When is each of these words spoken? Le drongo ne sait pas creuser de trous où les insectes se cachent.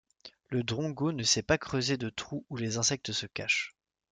Le 0.49 0.63
drongo 0.63 1.11
ne 1.11 1.21
sait 1.21 1.43
pas 1.43 1.59
creuser 1.59 1.95
de 1.95 2.09
trous 2.09 2.43
où 2.49 2.57
les 2.57 2.77
insectes 2.77 3.11
se 3.11 3.27
cachent. 3.27 3.75